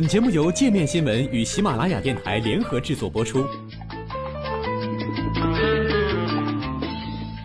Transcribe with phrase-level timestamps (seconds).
[0.00, 3.44] 本节目由界面新闻与喜马拉雅电台联合制作播出。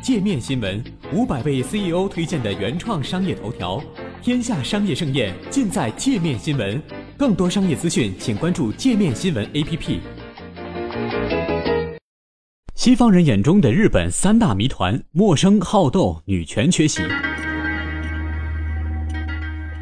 [0.02, 0.82] 界面新闻
[1.12, 3.84] 五百位 CEO 推荐的原创商业头条，
[4.22, 6.82] 天下商业盛宴尽在界面新闻。
[7.18, 10.00] 更多商业资讯，请关注界面新闻 APP。
[12.74, 17.02] 西方人眼中的日本三大谜团：陌生、好斗、女权缺席。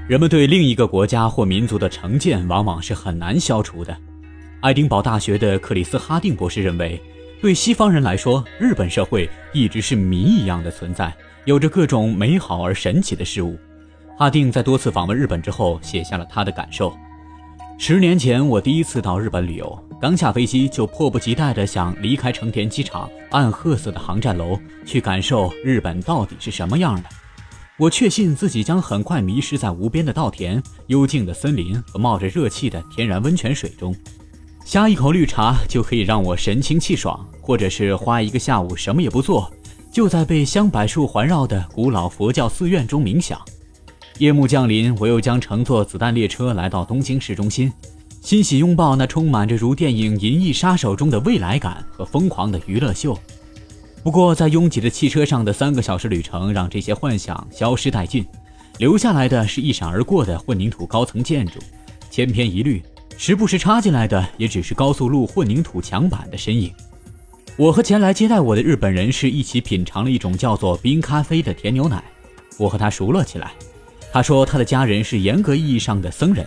[0.06, 3.96] 人们对另一个国家或民族的成见往往是很难消除的。
[4.60, 7.02] 爱丁堡大学的克里斯·哈定博士认为，
[7.41, 11.13] 对西方人来说，日本社会一直是谜一样的存在，
[11.46, 13.58] 有着各种美好而神奇的事物。
[14.18, 16.94] 哈定在多次访问日本之后，写下了他的感受：
[17.77, 27.04] 十年前，我第一次到日本旅游，刚下飞机就迫不及待地想离开成田机场暗褐色的航站楼，去感受日本到底是什么样的。
[27.80, 33.96] 我确信自己将很快迷失在无边的稻田、幽静的森林和冒着热气的天然温泉水中。
[34.63, 39.51] 呷一口绿茶就可以让我神清气爽，或者是花一个下午什么也不做，
[39.91, 43.41] 就在被香柏树环绕的古老佛教寺院中冥想。
[44.20, 47.74] 夜幕降临，我又将乘坐子弹列车来到东京市中心，
[48.21, 53.18] 欣喜拥抱那充满着如电影《银翼杀手》中的未来感和疯狂的娱乐秀。
[54.04, 58.26] 不过，在拥挤的汽车上的三个小时旅程，让这些幻想消失殆尽，
[58.77, 61.57] 留下来的是一闪而过的混凝土高层建筑，
[62.12, 62.84] 千篇一律，
[63.18, 66.69] 时不时插进来的也只是高速路混凝土墙板的身影。
[67.56, 72.03] 我和前来接待我的日本人士一起品尝了一种叫做冰咖啡的甜牛奶，
[72.57, 73.53] 我和他熟络起来。
[74.12, 76.45] 他说他的家人是严格意义上的僧人，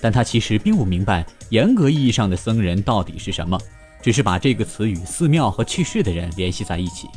[0.00, 3.56] 但他其实并不明白严格意义上的僧人到底是什么。
[4.06, 7.08] 只是把这个词与寺庙和去世的人联系在一起。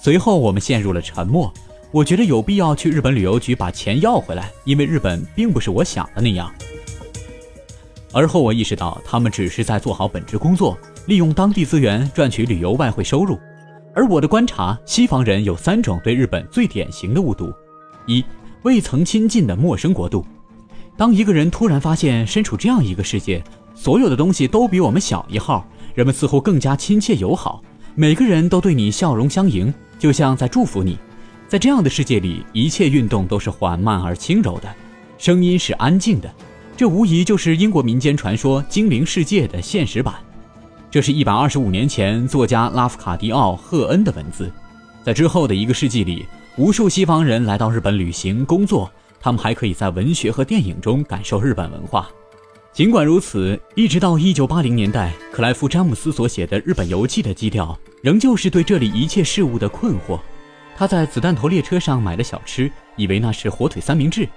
[0.00, 1.52] 随后我们陷入了沉默。
[1.90, 6.50] 我觉得有必要去日本旅游局把钱要回来，因为日本并不是我想的那样。
[8.14, 13.38] 而后我意识到，他们只是在做好本职工作，利用当地资源赚取旅游外汇收入。
[13.94, 17.52] 而我的观察，西方人有三种对日本最典型的误读：
[18.06, 18.24] 一、
[18.62, 20.24] 未曾亲近的陌生国度。
[20.96, 25.68] 当一个人突然发现身处这样一个世界，所有的东西都比我们小一号。
[25.96, 27.62] 人们似乎更加亲切友好，
[27.94, 30.98] 每个人都对你笑容相迎，就像在祝福你。
[31.48, 34.68] 在这样的世界里，一切运动都是缓慢而轻柔的，
[35.16, 36.30] 声音是安静的。
[36.76, 40.16] 这无疑就是英国民间传说《精灵世界》的现实版。
[40.90, 44.52] 这是一百二十五年前作家拉夫卡迪奥·赫恩的文字。
[45.02, 46.26] 在之后的一个世纪里，
[46.58, 52.06] 无数西方人来到日本旅行工作，他们还可以在文学和电影中感受日本文化。
[52.76, 60.20] 尽管如此，一直到一九八零年代，克莱夫·詹姆斯所写的《日本游记》的基调仍旧是对这里一切事物的困惑。
[60.76, 64.28] 他在子弹头列车上买的小吃，以为那是火腿三明治，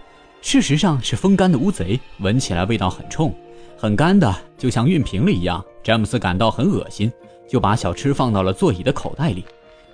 [0.42, 3.36] 事实上是风干的乌贼，闻起来味道很冲，
[3.78, 5.62] 很干的，就像熨平了一样。
[5.84, 7.12] 詹姆斯感到很恶心，
[7.46, 9.44] 就把小吃放到了座椅的口袋里。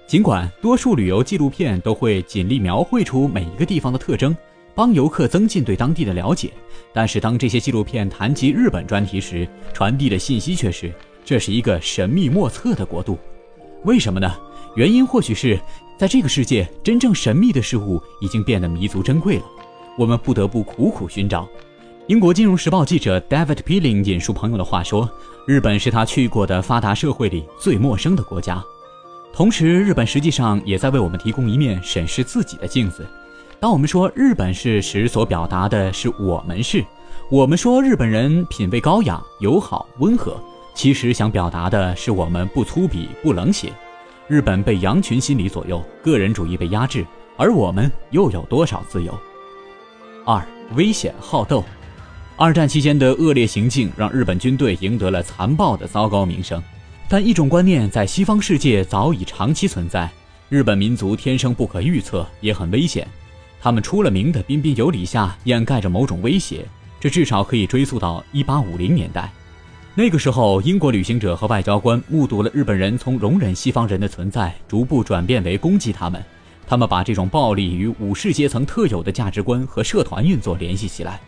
[0.05, 4.37] 尽管多数旅游纪录片都会尽力描绘出每一个地方的特征。
[4.75, 6.51] 帮游客增进对当地的了解，
[6.93, 10.93] 但是当这些纪录片谈及日本专题时，传递的信息却是
[11.23, 13.17] 这是一个神秘莫测的国度。
[13.85, 14.35] 为什么呢？
[14.75, 15.57] 原因或许是
[15.97, 19.43] 在这个世界，真正神秘的事物已经变得弥足珍贵了，
[19.97, 21.47] 我们不得不苦苦寻找。
[22.07, 25.09] 英国金融时报记者 David Peeling 引述朋友的话说
[25.47, 28.61] ：“日本是他去过的发达社会里最陌生的国家。”
[29.33, 33.07] 同时，日本实际上也在为我们提供一面审视自己的镜子。
[33.59, 36.83] 当我们说日本是时，所表达的是我们是；
[37.29, 40.39] 我们说日本人品味高雅、友好、温和，
[40.75, 43.71] 其实想表达的是我们不粗鄙、不冷血。
[44.27, 47.05] 日本被羊群心理左右，个人主义被压制，
[47.37, 49.17] 而我们又有多少自由？
[50.25, 50.45] 二、
[50.75, 51.63] 危险好斗。
[52.35, 56.61] 二战期间的恶劣行径让日本军队赢得了残暴的糟糕名声，
[57.07, 60.09] 但一种观念在西方世界早已长期存在：
[60.49, 63.07] 日本民族天生不可预测，也很危险。
[63.65, 66.63] 他们出了名的彬彬有礼下掩盖着某种威胁，
[66.99, 69.33] 这至少可以追溯到1850年代。
[69.95, 76.23] 那个时候，英国旅行者和外交官目睹了日本人从容忍西方人的存在，逐步转变为攻击他们。
[76.67, 81.19] 他们把这种暴力与武士阶层特有的价值观和社团运作联系起来。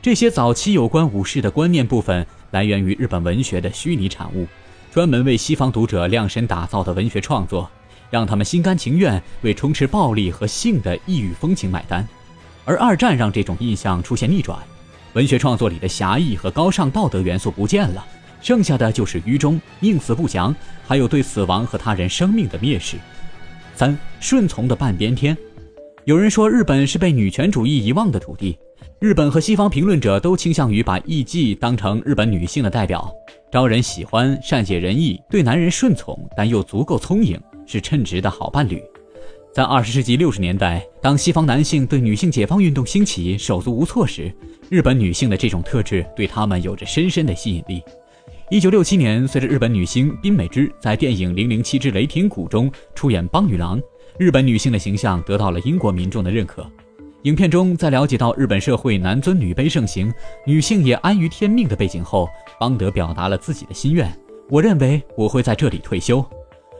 [0.00, 4.46] 这些早期有关武士的观念部分来源于日本文学的虚拟产物，
[4.90, 7.70] 专门为西方读者量身打造的文学创作。
[8.10, 12.06] 让他们心甘情愿为充斥暴力和性的异域风情买单，
[12.64, 14.58] 而二战让这种印象出现逆转，
[15.14, 18.04] 文学创作里的侠义和高尚道德元素不见了，
[18.40, 20.54] 剩下的就是愚忠、宁死不降，
[20.86, 22.96] 还有对死亡和他人生命的蔑视。
[23.74, 25.36] 三顺从的半边天，
[26.04, 28.58] 有人说日本是被女权主义遗忘的土地，
[29.00, 33.10] 日本和西方评论者都倾向于把艺妓当成日本女性的代表，
[33.52, 38.82] 招人喜欢，善解人意，对男人顺从，但又足够聪颖，是称职的好伴侣。
[39.52, 44.30] 在二十世纪六十年代，当西方男性对女性解放运动兴起手足无措时，
[44.68, 47.82] 日本女性的这种特质对他们有着深深的吸引力。
[48.50, 53.80] 一九六七年，随着日本女星滨美枝在电影《零零七之雷霆谷》中出演邦女郎，
[54.18, 56.70] 日本女性的形象得到了英国民众的认可。
[57.22, 60.12] 影片中，在了解到日本社会男尊女卑盛行，
[60.46, 62.28] 女性也安于天命的背景后，
[62.60, 64.08] 邦德表达了自己的心愿
[64.48, 66.24] ：“我认为我会在这里退休。”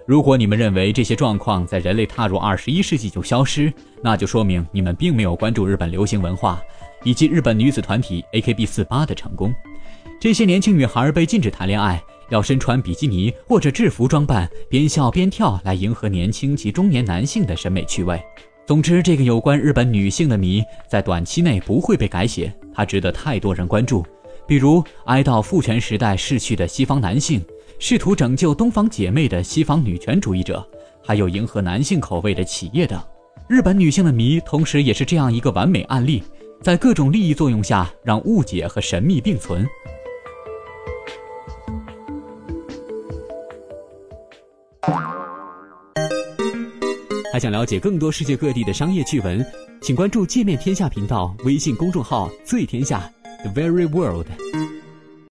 [0.07, 6.63] 如果你们认为这些状况在人类踏入二十一世纪就消失，那就说明你们并没有关注日本流行文化
[7.03, 9.53] 以及日本女子团体 AKB48 的成功。
[10.21, 12.01] 这些年轻女孩被禁止谈恋爱，
[12.31, 18.23] 要身穿比基尼或者制服装扮，边笑边跳来迎合年轻及中年男性的审美趣味。
[18.65, 24.07] 总之，这个有关日本女性的谜在短期内不会被改写，它值得太多人关注，
[24.47, 27.45] 比如哀悼父权时代逝去的西方男性。
[27.79, 30.67] 试图拯救东方姐妹的西方女权主义者，
[31.05, 32.99] 还有迎合男性口味的企业等，
[33.49, 36.23] 日本女性的谜，同时也是这样一个完美案例，
[36.63, 39.67] 在各种利益作用下，让误解和神秘并存。
[47.31, 49.45] 还想了解更多世界各地的商业趣闻，
[49.83, 53.13] 请关注“界面天下”频道微信公众号“最天下
[53.43, 54.46] The Very World”。